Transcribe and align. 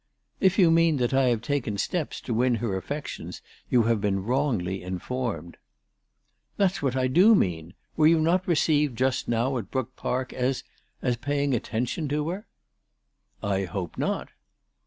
"If 0.49 0.57
you 0.57 0.71
mean 0.71 0.97
that 0.97 1.13
I 1.13 1.25
have 1.25 1.43
taken 1.43 1.77
steps 1.77 2.19
to 2.21 2.33
win 2.33 2.55
her 2.55 2.75
affections, 2.75 3.43
you 3.69 3.83
have 3.83 4.01
been 4.01 4.23
wrongly 4.23 4.81
informed."" 4.81 5.57
That's 6.57 6.81
what 6.81 6.95
I 6.95 7.05
do 7.05 7.35
mean. 7.35 7.75
Were 7.95 8.07
you 8.07 8.19
not 8.19 8.47
received 8.47 8.97
just 8.97 9.27
now 9.27 9.59
at 9.59 9.69
Brook 9.69 9.95
Park 9.95 10.33
as, 10.33 10.63
as 11.03 11.17
paying 11.17 11.53
attention 11.53 12.07
to 12.07 12.29
her?"" 12.29 12.47
I 13.43 13.65
hope 13.65 13.95
not." 13.95 14.29